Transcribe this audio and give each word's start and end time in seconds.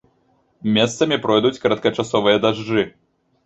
Месцамі 0.77 1.21
пройдуць 1.27 1.61
кароткачасовыя 1.67 2.43
дажджы. 2.49 2.91